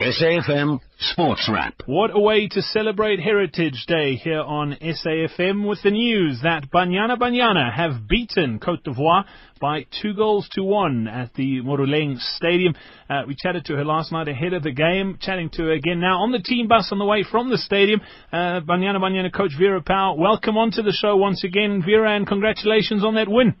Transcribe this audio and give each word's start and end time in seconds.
SAFM 0.00 0.80
Sports 0.98 1.46
Wrap. 1.52 1.74
What 1.84 2.10
a 2.10 2.18
way 2.18 2.48
to 2.48 2.62
celebrate 2.62 3.20
Heritage 3.20 3.84
Day 3.86 4.14
here 4.14 4.40
on 4.40 4.74
SAFM 4.80 5.68
with 5.68 5.82
the 5.82 5.90
news 5.90 6.40
that 6.42 6.70
Banyana 6.70 7.18
Banyana 7.18 7.70
have 7.70 8.08
beaten 8.08 8.60
Cote 8.60 8.82
d'Ivoire 8.82 9.26
by 9.60 9.84
two 10.00 10.14
goals 10.14 10.48
to 10.52 10.62
one 10.62 11.06
at 11.06 11.34
the 11.34 11.60
Moruleng 11.60 12.18
Stadium. 12.18 12.74
Uh, 13.10 13.24
we 13.28 13.36
chatted 13.38 13.66
to 13.66 13.76
her 13.76 13.84
last 13.84 14.10
night 14.10 14.26
ahead 14.26 14.54
of 14.54 14.62
the 14.62 14.72
game, 14.72 15.18
chatting 15.20 15.50
to 15.50 15.64
her 15.64 15.72
again 15.72 16.00
now 16.00 16.22
on 16.22 16.32
the 16.32 16.38
team 16.38 16.66
bus 16.66 16.88
on 16.92 16.98
the 16.98 17.04
way 17.04 17.22
from 17.30 17.50
the 17.50 17.58
stadium. 17.58 18.00
Uh, 18.32 18.60
Banyana 18.60 18.96
Banyana 18.96 19.30
coach 19.30 19.52
Vera 19.58 19.82
Pauw, 19.82 20.16
welcome 20.16 20.56
onto 20.56 20.80
the 20.82 20.96
show 20.98 21.14
once 21.18 21.44
again, 21.44 21.82
Vera, 21.84 22.16
and 22.16 22.26
congratulations 22.26 23.04
on 23.04 23.16
that 23.16 23.28
win. 23.28 23.54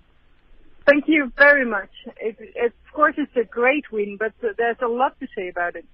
Thank 0.86 1.04
you 1.06 1.30
very 1.36 1.66
much. 1.66 1.90
It, 2.18 2.36
it, 2.40 2.72
of 2.86 2.94
course, 2.94 3.16
it's 3.18 3.36
a 3.36 3.44
great 3.44 3.92
win, 3.92 4.16
but 4.18 4.32
uh, 4.42 4.54
there's 4.56 4.78
a 4.82 4.88
lot 4.88 5.20
to 5.20 5.26
say 5.36 5.50
about 5.50 5.76
it. 5.76 5.84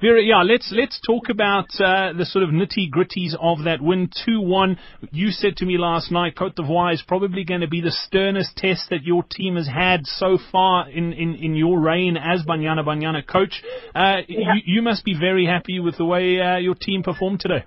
Vera, 0.00 0.22
yeah, 0.22 0.42
let's 0.42 0.72
let's 0.76 1.00
talk 1.06 1.28
about 1.30 1.66
uh, 1.80 2.12
the 2.12 2.26
sort 2.26 2.44
of 2.44 2.50
nitty 2.50 2.90
gritties 2.90 3.34
of 3.40 3.64
that 3.64 3.80
win, 3.80 4.10
two 4.24 4.40
one. 4.40 4.78
You 5.10 5.30
said 5.30 5.56
to 5.56 5.66
me 5.66 5.78
last 5.78 6.12
night, 6.12 6.36
Cote 6.36 6.54
d'Ivoire 6.54 6.92
is 6.92 7.02
probably 7.06 7.44
going 7.44 7.62
to 7.62 7.68
be 7.68 7.80
the 7.80 7.90
sternest 7.90 8.56
test 8.56 8.90
that 8.90 9.04
your 9.04 9.22
team 9.22 9.56
has 9.56 9.66
had 9.66 10.04
so 10.04 10.38
far 10.52 10.88
in, 10.90 11.12
in, 11.12 11.34
in 11.34 11.54
your 11.54 11.80
reign 11.80 12.16
as 12.16 12.42
Banyana 12.42 12.84
Banyana 12.84 13.26
coach. 13.26 13.62
Uh, 13.94 14.18
yeah. 14.28 14.54
you, 14.54 14.76
you, 14.76 14.82
must 14.82 15.04
be 15.04 15.18
very 15.18 15.46
happy 15.46 15.80
with 15.80 15.96
the 15.96 16.04
way 16.04 16.40
uh, 16.40 16.58
your 16.58 16.74
team 16.74 17.02
performed 17.02 17.40
today. 17.40 17.64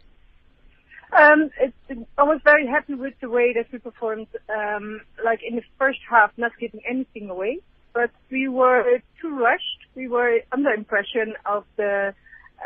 Um, 1.17 1.50
it, 1.59 1.73
I 2.17 2.23
was 2.23 2.39
very 2.44 2.67
happy 2.67 2.94
with 2.94 3.14
the 3.22 3.30
way 3.30 3.53
that 3.53 3.66
we 3.72 3.80
performed. 3.80 4.28
Um, 4.48 5.02
like 5.23 5.39
in 5.48 5.55
the 5.55 5.64
first 5.80 6.00
half, 6.09 6.31
not 6.38 6.52
giving 6.59 6.81
anything 6.88 7.30
away 7.30 7.59
but 7.93 8.11
we 8.29 8.48
were 8.48 9.02
too 9.21 9.38
rushed. 9.38 9.79
We 9.95 10.07
were 10.07 10.39
under 10.52 10.71
impression 10.71 11.34
of 11.45 11.66
the 11.75 12.13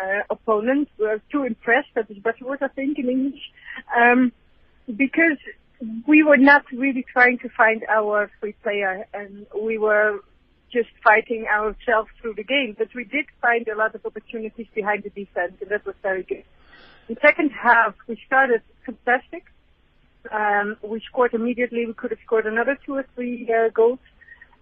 uh, 0.01 0.19
opponent. 0.29 0.89
We 0.97 1.05
were 1.05 1.21
too 1.31 1.43
impressed. 1.43 1.89
That 1.95 2.09
is 2.09 2.17
better 2.17 2.45
word, 2.45 2.59
I 2.61 2.67
think, 2.69 2.99
in 2.99 3.09
English. 3.09 3.41
Um, 3.95 4.31
because 4.87 5.37
we 6.07 6.23
were 6.23 6.37
not 6.37 6.63
really 6.71 7.05
trying 7.11 7.39
to 7.39 7.49
find 7.49 7.83
our 7.89 8.31
free 8.39 8.55
player, 8.63 9.05
and 9.13 9.45
we 9.59 9.77
were 9.77 10.19
just 10.71 10.89
fighting 11.03 11.45
ourselves 11.45 12.09
through 12.21 12.33
the 12.35 12.43
game. 12.43 12.75
But 12.77 12.89
we 12.95 13.03
did 13.03 13.25
find 13.41 13.67
a 13.67 13.75
lot 13.77 13.95
of 13.95 14.05
opportunities 14.05 14.67
behind 14.73 15.03
the 15.03 15.09
defense, 15.09 15.53
and 15.61 15.69
that 15.69 15.85
was 15.85 15.95
very 16.01 16.23
good. 16.23 16.43
The 17.07 17.17
second 17.21 17.51
half, 17.51 17.95
we 18.07 18.19
started 18.25 18.61
fantastic. 18.85 19.45
Um, 20.31 20.77
we 20.81 21.01
scored 21.01 21.33
immediately. 21.33 21.85
We 21.85 21.93
could 21.93 22.11
have 22.11 22.19
scored 22.25 22.45
another 22.45 22.77
two 22.85 22.95
or 22.95 23.05
three 23.13 23.49
uh, 23.51 23.69
goals. 23.69 23.99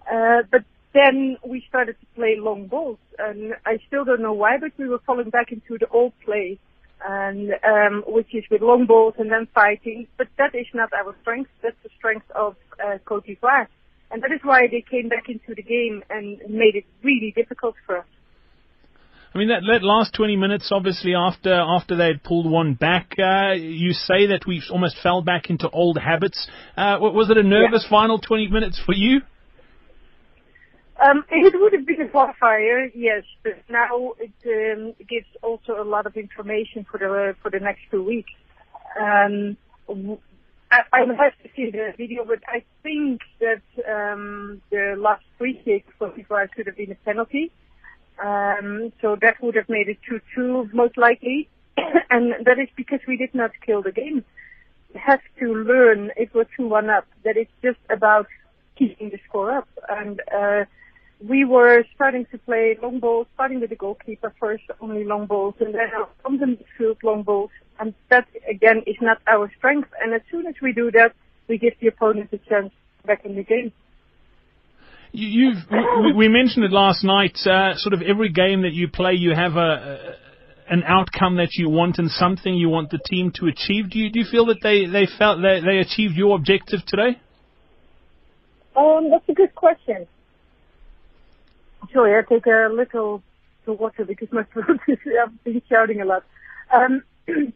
Uh, 0.09 0.43
but 0.49 0.63
then 0.93 1.37
we 1.45 1.63
started 1.67 1.95
to 1.99 2.05
play 2.15 2.35
long 2.37 2.67
balls, 2.67 2.99
and 3.17 3.53
I 3.65 3.77
still 3.87 4.03
don't 4.03 4.21
know 4.21 4.33
why, 4.33 4.57
but 4.59 4.71
we 4.77 4.89
were 4.89 4.99
falling 5.05 5.29
back 5.29 5.51
into 5.51 5.77
the 5.77 5.87
old 5.89 6.13
play, 6.25 6.59
and 7.05 7.51
um, 7.63 8.03
which 8.07 8.33
is 8.33 8.43
with 8.51 8.61
long 8.61 8.85
balls 8.85 9.15
and 9.17 9.31
then 9.31 9.47
fighting. 9.53 10.07
But 10.17 10.27
that 10.37 10.53
is 10.53 10.67
not 10.73 10.89
our 10.93 11.15
strength. 11.21 11.49
That's 11.63 11.77
the 11.83 11.89
strength 11.97 12.29
of 12.31 12.55
uh, 12.83 12.97
Cote 13.05 13.25
d'Ivoire, 13.25 13.67
and 14.11 14.21
that 14.21 14.31
is 14.31 14.41
why 14.43 14.67
they 14.69 14.83
came 14.89 15.09
back 15.09 15.29
into 15.29 15.55
the 15.55 15.63
game 15.63 16.03
and 16.09 16.39
made 16.49 16.75
it 16.75 16.85
really 17.03 17.33
difficult 17.35 17.75
for 17.85 17.99
us. 17.99 18.05
I 19.33 19.37
mean, 19.37 19.47
that, 19.47 19.61
that 19.71 19.81
last 19.81 20.13
20 20.13 20.35
minutes, 20.35 20.71
obviously, 20.73 21.13
after 21.15 21.53
after 21.53 21.95
they 21.95 22.07
had 22.07 22.21
pulled 22.21 22.51
one 22.51 22.73
back, 22.73 23.13
uh, 23.17 23.53
you 23.53 23.93
say 23.93 24.27
that 24.27 24.41
we 24.45 24.61
almost 24.69 24.97
fell 25.01 25.21
back 25.21 25.49
into 25.49 25.69
old 25.69 25.97
habits. 25.97 26.49
Uh, 26.75 26.97
was 26.99 27.29
it 27.29 27.37
a 27.37 27.43
nervous 27.43 27.83
yeah. 27.85 27.89
final 27.89 28.19
20 28.19 28.49
minutes 28.49 28.81
for 28.85 28.93
you? 28.93 29.21
Um, 31.03 31.25
it 31.31 31.59
would 31.59 31.73
have 31.73 31.85
been 31.85 32.01
a 32.01 32.07
qualifier, 32.07 32.91
yes, 32.93 33.23
but 33.43 33.57
now 33.69 34.13
it 34.19 34.31
um, 34.45 34.93
gives 35.09 35.25
also 35.41 35.81
a 35.81 35.83
lot 35.83 36.05
of 36.05 36.15
information 36.15 36.85
for 36.89 36.99
the 36.99 37.35
for 37.41 37.49
the 37.49 37.59
next 37.59 37.81
two 37.89 38.03
weeks. 38.03 38.31
Um, 38.99 39.57
I, 40.71 40.81
I 40.93 40.99
have 40.99 41.37
to 41.43 41.49
see 41.55 41.71
the 41.71 41.93
video, 41.97 42.23
but 42.23 42.39
I 42.47 42.63
think 42.83 43.21
that 43.39 43.61
um, 43.89 44.61
the 44.69 44.95
last 44.97 45.23
free 45.37 45.59
kick 45.65 45.85
for 45.97 46.11
Ivoire 46.11 46.47
should 46.55 46.67
have 46.67 46.77
been 46.77 46.91
a 46.91 46.95
penalty. 46.95 47.51
Um, 48.23 48.93
so 49.01 49.17
that 49.21 49.41
would 49.41 49.55
have 49.55 49.67
made 49.67 49.89
it 49.89 49.97
2-2 50.37 50.73
most 50.73 50.97
likely. 50.97 51.49
and 52.09 52.45
that 52.45 52.59
is 52.59 52.69
because 52.77 52.99
we 53.07 53.17
did 53.17 53.33
not 53.33 53.51
kill 53.65 53.81
the 53.81 53.91
game. 53.91 54.23
We 54.93 54.99
have 54.99 55.21
to 55.39 55.53
learn, 55.53 56.11
it 56.15 56.33
was 56.33 56.45
2-1 56.57 56.95
up, 56.95 57.07
that 57.23 57.35
it's 57.37 57.51
just 57.61 57.79
about 57.89 58.27
keeping 58.77 59.09
the 59.09 59.19
score 59.27 59.51
up. 59.51 59.67
And 59.89 60.21
uh, 60.33 60.65
we 61.27 61.45
were 61.45 61.83
starting 61.95 62.25
to 62.31 62.37
play 62.39 62.77
long 62.81 62.99
balls, 62.99 63.27
starting 63.35 63.59
with 63.59 63.69
the 63.69 63.75
goalkeeper 63.75 64.33
first, 64.39 64.63
only 64.79 65.03
long 65.03 65.27
balls, 65.27 65.55
and 65.59 65.73
then 65.73 65.89
from 66.21 66.39
the 66.39 66.45
midfield 66.45 66.97
long 67.03 67.23
balls. 67.23 67.51
And 67.79 67.93
that 68.09 68.27
again 68.49 68.83
is 68.87 68.97
not 69.01 69.19
our 69.27 69.51
strength. 69.57 69.89
And 70.01 70.13
as 70.13 70.21
soon 70.31 70.47
as 70.47 70.55
we 70.61 70.73
do 70.73 70.91
that, 70.91 71.13
we 71.47 71.57
give 71.57 71.73
the 71.79 71.87
opponent 71.87 72.29
a 72.31 72.37
chance 72.37 72.71
back 73.05 73.25
in 73.25 73.35
the 73.35 73.43
game. 73.43 73.71
You've 75.11 75.57
we, 75.69 76.13
we 76.13 76.27
mentioned 76.29 76.65
it 76.65 76.71
last 76.71 77.03
night. 77.03 77.37
Uh, 77.45 77.75
sort 77.75 77.93
of 77.93 78.01
every 78.01 78.29
game 78.29 78.61
that 78.61 78.73
you 78.73 78.87
play, 78.87 79.13
you 79.13 79.33
have 79.35 79.57
a, 79.57 79.59
a 79.59 80.15
an 80.71 80.83
outcome 80.87 81.35
that 81.35 81.49
you 81.55 81.69
want 81.69 81.97
and 81.97 82.09
something 82.09 82.53
you 82.53 82.69
want 82.69 82.91
the 82.91 82.99
team 83.09 83.31
to 83.35 83.47
achieve. 83.47 83.89
Do 83.89 83.99
you 83.99 84.09
do 84.09 84.19
you 84.19 84.25
feel 84.29 84.45
that 84.45 84.59
they 84.63 84.85
they 84.85 85.05
felt 85.19 85.41
they 85.41 85.59
they 85.59 85.79
achieved 85.79 86.15
your 86.15 86.35
objective 86.35 86.79
today? 86.87 87.19
Um, 88.75 89.09
that's 89.11 89.27
a 89.27 89.33
good 89.33 89.53
question. 89.53 90.07
Sorry, 91.93 92.17
I 92.17 92.21
take 92.27 92.45
a 92.45 92.69
little 92.71 93.21
to 93.65 93.73
water 93.73 94.05
because 94.05 94.31
my 94.31 94.43
throat 94.43 94.79
is, 94.87 94.97
I've 95.21 95.43
been 95.43 95.61
shouting 95.69 96.01
a 96.01 96.05
lot. 96.05 96.23
Um, 96.73 97.03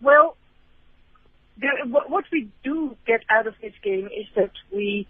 well, 0.00 0.36
the, 1.58 1.68
what 1.86 2.24
we 2.30 2.48
do 2.62 2.96
get 3.06 3.22
out 3.30 3.46
of 3.46 3.54
this 3.60 3.72
game 3.82 4.06
is 4.06 4.26
that 4.36 4.52
we 4.72 5.06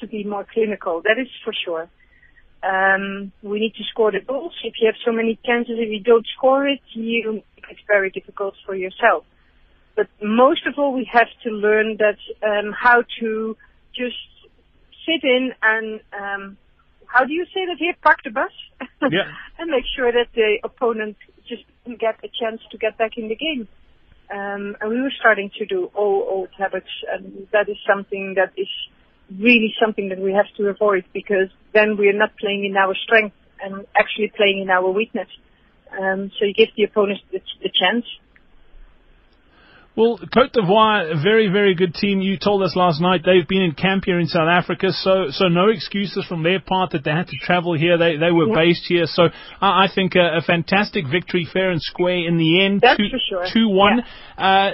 to 0.00 0.06
be 0.06 0.24
more 0.24 0.46
clinical. 0.52 1.02
That 1.02 1.20
is 1.20 1.28
for 1.44 1.52
sure. 1.52 1.88
Um, 2.62 3.32
we 3.42 3.60
need 3.60 3.74
to 3.74 3.84
score 3.90 4.10
the 4.10 4.20
goals. 4.20 4.54
If 4.64 4.74
you 4.80 4.86
have 4.86 4.96
so 5.04 5.12
many 5.12 5.38
chances, 5.44 5.76
if 5.78 5.90
you 5.90 6.00
don't 6.00 6.26
score 6.36 6.66
it, 6.66 6.80
you 6.94 7.42
it's 7.70 7.80
very 7.86 8.10
difficult 8.10 8.54
for 8.66 8.74
yourself. 8.74 9.24
But 9.96 10.08
most 10.22 10.66
of 10.66 10.74
all, 10.78 10.92
we 10.92 11.08
have 11.12 11.28
to 11.44 11.50
learn 11.50 11.98
that 11.98 12.18
um, 12.42 12.72
how 12.72 13.04
to 13.20 13.56
just 13.94 14.16
sit 15.06 15.22
in 15.22 15.52
and 15.62 16.00
um, 16.18 16.56
how 17.14 17.24
do 17.24 17.32
you 17.32 17.46
say 17.54 17.64
that 17.66 17.78
here? 17.78 17.94
Park 18.02 18.18
the 18.24 18.30
bus. 18.30 18.50
Yeah. 19.02 19.30
and 19.58 19.70
make 19.70 19.84
sure 19.96 20.10
that 20.10 20.28
the 20.34 20.58
opponent 20.64 21.16
just 21.48 21.62
didn't 21.84 22.00
get 22.00 22.16
a 22.24 22.28
chance 22.40 22.60
to 22.72 22.76
get 22.76 22.98
back 22.98 23.12
in 23.16 23.28
the 23.28 23.36
game. 23.36 23.68
Um, 24.34 24.76
and 24.80 24.90
we 24.90 25.00
were 25.00 25.12
starting 25.20 25.50
to 25.58 25.64
do 25.66 25.90
all 25.94 26.26
old 26.28 26.48
habits, 26.58 26.90
and 27.12 27.46
that 27.52 27.68
is 27.68 27.76
something 27.86 28.34
that 28.34 28.52
is 28.56 28.68
really 29.38 29.72
something 29.80 30.08
that 30.08 30.18
we 30.18 30.32
have 30.32 30.50
to 30.56 30.66
avoid 30.68 31.04
because 31.12 31.50
then 31.72 31.96
we 31.96 32.08
are 32.08 32.18
not 32.18 32.36
playing 32.36 32.64
in 32.64 32.76
our 32.76 32.94
strength 32.96 33.36
and 33.62 33.86
actually 33.96 34.32
playing 34.36 34.60
in 34.60 34.70
our 34.70 34.90
weakness. 34.90 35.28
Um, 35.96 36.32
so 36.36 36.46
you 36.46 36.54
give 36.54 36.70
the 36.76 36.82
opponent 36.84 37.20
the, 37.30 37.40
the 37.62 37.70
chance. 37.70 38.06
Well, 39.96 40.18
Cote 40.18 40.52
d'Ivoire, 40.52 41.12
a 41.12 41.22
very, 41.22 41.48
very 41.48 41.76
good 41.76 41.94
team. 41.94 42.20
You 42.20 42.36
told 42.36 42.64
us 42.64 42.74
last 42.74 43.00
night 43.00 43.20
they've 43.24 43.46
been 43.46 43.62
in 43.62 43.74
camp 43.74 44.04
here 44.04 44.18
in 44.18 44.26
South 44.26 44.48
Africa, 44.48 44.90
so 44.90 45.26
so 45.30 45.46
no 45.46 45.68
excuses 45.68 46.26
from 46.26 46.42
their 46.42 46.58
part 46.58 46.90
that 46.92 47.04
they 47.04 47.12
had 47.12 47.28
to 47.28 47.36
travel 47.40 47.74
here. 47.74 47.96
They 47.96 48.16
they 48.16 48.32
were 48.32 48.52
based 48.52 48.86
here, 48.88 49.06
so 49.06 49.28
I, 49.60 49.84
I 49.84 49.88
think 49.94 50.16
a, 50.16 50.38
a, 50.38 50.42
fantastic 50.42 51.04
victory, 51.06 51.46
fair 51.50 51.70
and 51.70 51.80
square 51.80 52.26
in 52.26 52.38
the 52.38 52.64
end. 52.64 52.80
That's 52.80 52.96
two, 52.96 53.08
for 53.08 53.18
sure. 53.28 53.46
Two 53.52 53.68
one. 53.68 54.02
Yeah. 54.36 54.44
Uh, 54.44 54.70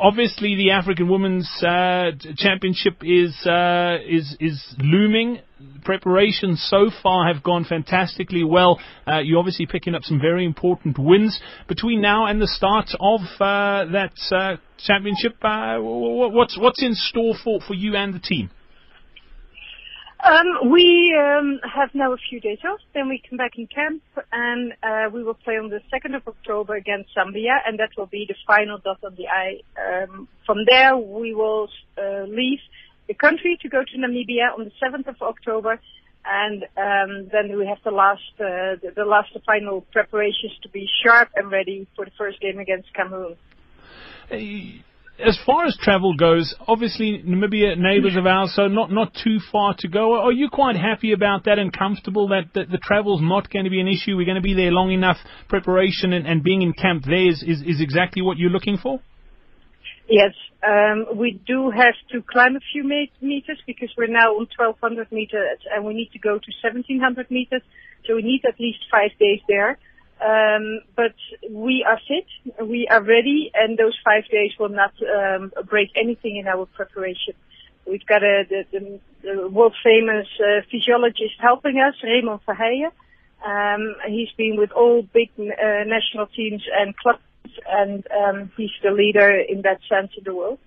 obviously, 0.00 0.56
the 0.56 0.70
African 0.72 1.08
Women's 1.08 1.48
uh, 1.62 2.12
Championship 2.36 3.02
is 3.02 3.34
uh, 3.46 3.98
is 4.06 4.36
is 4.40 4.74
looming 4.78 5.40
preparations 5.84 6.64
so 6.70 6.90
far 7.02 7.32
have 7.32 7.42
gone 7.42 7.64
fantastically 7.64 8.44
well. 8.44 8.78
Uh, 9.06 9.18
you're 9.18 9.38
obviously 9.38 9.66
picking 9.66 9.94
up 9.94 10.02
some 10.04 10.20
very 10.20 10.44
important 10.44 10.98
wins 10.98 11.40
between 11.66 12.00
now 12.00 12.26
and 12.26 12.40
the 12.40 12.46
start 12.46 12.88
of 13.00 13.20
uh, 13.40 13.84
that 13.92 14.12
uh, 14.30 14.56
championship. 14.78 15.36
Uh, 15.42 15.76
what's 15.78 16.58
what's 16.58 16.82
in 16.82 16.94
store 16.94 17.34
for, 17.42 17.60
for 17.66 17.74
you 17.74 17.96
and 17.96 18.14
the 18.14 18.20
team? 18.20 18.50
Um, 20.24 20.70
we 20.70 21.16
um, 21.16 21.60
have 21.62 21.94
now 21.94 22.12
a 22.12 22.16
few 22.16 22.40
days 22.40 22.58
off. 22.64 22.80
Then 22.92 23.08
we 23.08 23.22
come 23.28 23.36
back 23.36 23.52
in 23.56 23.68
camp, 23.68 24.02
and 24.32 24.72
uh, 24.82 25.10
we 25.12 25.22
will 25.22 25.34
play 25.34 25.58
on 25.58 25.70
the 25.70 25.80
2nd 25.92 26.16
of 26.16 26.26
October 26.26 26.74
against 26.74 27.14
Zambia, 27.14 27.58
and 27.64 27.78
that 27.78 27.90
will 27.96 28.06
be 28.06 28.26
the 28.28 28.34
final 28.46 28.78
dot 28.78 28.98
on 29.04 29.14
the 29.14 29.28
I. 29.28 29.60
Um, 29.78 30.26
from 30.44 30.58
there, 30.68 30.96
we 30.96 31.34
will 31.34 31.68
uh, 31.96 32.24
leave 32.24 32.58
the 33.06 33.14
country 33.14 33.58
to 33.62 33.68
go 33.68 33.82
to 33.84 33.98
Namibia 33.98 34.58
on 34.58 34.64
the 34.64 34.72
7th 34.82 35.06
of 35.06 35.22
October. 35.22 35.80
And 36.24 36.64
um, 36.76 37.28
then 37.32 37.56
we 37.56 37.66
have 37.66 37.78
the 37.84 37.92
last, 37.92 38.20
uh, 38.40 38.76
the, 38.82 38.92
the 38.94 39.04
last 39.04 39.32
the 39.32 39.40
final 39.46 39.82
preparations 39.92 40.52
to 40.62 40.68
be 40.68 40.86
sharp 41.02 41.30
and 41.36 41.50
ready 41.50 41.86
for 41.94 42.04
the 42.04 42.10
first 42.18 42.40
game 42.40 42.58
against 42.58 42.92
Cameroon. 42.92 43.36
As 45.24 45.38
far 45.44 45.66
as 45.66 45.76
travel 45.80 46.14
goes, 46.14 46.54
obviously 46.66 47.22
Namibia 47.26 47.76
neighbours 47.76 48.16
of 48.16 48.26
ours, 48.26 48.52
so 48.54 48.68
not 48.68 48.92
not 48.92 49.12
too 49.14 49.38
far 49.50 49.74
to 49.78 49.88
go. 49.88 50.14
Are 50.14 50.32
you 50.32 50.48
quite 50.48 50.76
happy 50.76 51.12
about 51.12 51.44
that 51.44 51.58
and 51.58 51.76
comfortable 51.76 52.28
that, 52.28 52.54
that 52.54 52.70
the 52.70 52.78
travel's 52.78 53.20
not 53.20 53.50
going 53.50 53.64
to 53.64 53.70
be 53.70 53.80
an 53.80 53.88
issue? 53.88 54.16
We're 54.16 54.26
going 54.26 54.36
to 54.36 54.42
be 54.42 54.54
there 54.54 54.70
long 54.70 54.92
enough. 54.92 55.16
Preparation 55.48 56.12
and, 56.12 56.26
and 56.26 56.42
being 56.42 56.62
in 56.62 56.72
camp 56.72 57.04
there 57.04 57.28
is, 57.28 57.42
is, 57.42 57.62
is 57.62 57.80
exactly 57.80 58.22
what 58.22 58.38
you're 58.38 58.50
looking 58.50 58.78
for. 58.78 59.00
Yes, 60.08 60.32
um, 60.66 61.18
we 61.18 61.40
do 61.46 61.70
have 61.70 61.94
to 62.12 62.22
climb 62.22 62.56
a 62.56 62.60
few 62.72 62.82
meters 62.84 63.58
because 63.66 63.90
we're 63.98 64.06
now 64.06 64.32
on 64.38 64.46
1200 64.56 65.12
meters 65.12 65.58
and 65.74 65.84
we 65.84 65.94
need 65.94 66.10
to 66.12 66.18
go 66.18 66.38
to 66.38 66.50
1700 66.62 67.30
meters. 67.30 67.62
So 68.06 68.14
we 68.14 68.22
need 68.22 68.42
at 68.48 68.58
least 68.58 68.78
five 68.90 69.10
days 69.18 69.40
there. 69.48 69.78
Um, 70.20 70.80
but 70.96 71.14
we 71.48 71.86
are 71.88 72.00
fit, 72.08 72.26
we 72.66 72.88
are 72.90 73.02
ready, 73.02 73.52
and 73.54 73.78
those 73.78 73.96
five 74.04 74.24
days 74.30 74.50
will 74.58 74.68
not 74.68 74.92
um, 75.02 75.52
break 75.68 75.90
anything 75.94 76.36
in 76.36 76.48
our 76.48 76.66
preparation. 76.66 77.34
We've 77.86 78.04
got 78.04 78.24
a, 78.24 78.42
the, 78.48 78.64
the, 78.72 79.00
the 79.22 79.48
world 79.48 79.74
famous 79.84 80.26
uh, 80.40 80.62
physiologist 80.70 81.34
helping 81.38 81.78
us, 81.78 81.94
Raymond 82.02 82.40
Verheijen. 82.46 82.90
Um, 83.46 83.94
he's 84.08 84.30
been 84.36 84.56
with 84.56 84.72
all 84.72 85.02
big 85.02 85.30
uh, 85.38 85.84
national 85.86 86.26
teams 86.26 86.64
and 86.76 86.96
clubs, 86.96 87.22
and 87.68 88.04
um, 88.10 88.50
he's 88.56 88.74
the 88.82 88.90
leader 88.90 89.30
in 89.30 89.62
that 89.62 89.78
sense 89.88 90.10
in 90.18 90.24
the 90.24 90.34
world. 90.34 90.58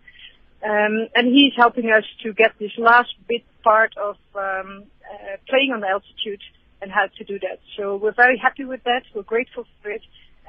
Um, 0.64 1.08
and 1.14 1.28
he's 1.28 1.54
helping 1.58 1.92
us 1.92 2.06
to 2.24 2.34
get 2.34 2.52
this 2.58 2.72
last 2.78 3.14
bit 3.28 3.44
part 3.64 3.98
of 3.98 4.16
um, 4.36 4.86
uh, 5.12 5.38
playing 5.50 5.72
on 5.74 5.84
altitude 5.84 6.42
and 6.82 6.92
how 6.92 7.08
to 7.18 7.24
do 7.24 7.40
that. 7.40 7.60
So 7.78 7.96
we're 7.96 8.14
very 8.16 8.38
happy 8.38 8.66
with 8.66 8.84
that. 8.84 9.04
We're 9.14 9.24
grateful 9.24 9.66
for 9.82 9.92
it. 9.92 10.02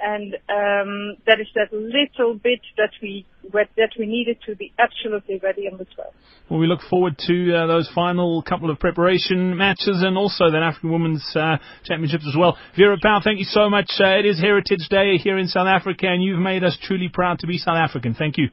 And 0.05 0.35
um, 0.49 1.17
that 1.27 1.39
is 1.41 1.47
that 1.55 1.73
little 1.73 2.35
bit 2.35 2.61
that 2.77 2.91
we 3.01 3.25
that 3.53 3.91
we 3.97 4.07
needed 4.07 4.39
to 4.47 4.57
be 4.57 4.73
absolutely 4.77 5.39
ready 5.39 5.69
on 5.71 5.79
the 5.79 5.85
12th. 5.85 6.11
Well, 6.51 6.59
we 6.59 6.67
look 6.67 6.81
forward 6.91 7.17
to 7.27 7.55
uh, 7.55 7.67
those 7.67 7.89
final 7.95 8.43
couple 8.43 8.71
of 8.71 8.81
preparation 8.81 9.57
matches 9.57 10.03
and 10.03 10.19
also 10.19 10.51
that 10.51 10.61
African 10.61 10.91
Women's 10.91 11.25
uh, 11.37 11.59
Championships 11.85 12.27
as 12.27 12.35
well. 12.37 12.59
Vera 12.77 12.97
Pauw, 12.99 13.23
thank 13.23 13.39
you 13.39 13.45
so 13.45 13.71
much. 13.71 13.91
Uh, 14.01 14.19
it 14.19 14.27
is 14.27 14.41
Heritage 14.41 14.89
Day 14.91 15.19
here 15.19 15.39
in 15.39 15.47
South 15.47 15.69
Africa, 15.69 16.07
and 16.09 16.23
you've 16.23 16.41
made 16.41 16.65
us 16.65 16.77
truly 16.83 17.09
proud 17.09 17.39
to 17.41 17.47
be 17.47 17.59
South 17.59 17.77
African. 17.77 18.15
Thank 18.15 18.39
you. 18.39 18.49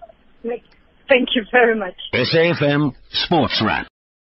Thank 1.08 1.30
you 1.36 1.44
very 1.52 1.76
much. 1.76 1.96
SAFM 2.14 2.94
Sports 3.12 3.64
Wrap. 3.66 3.89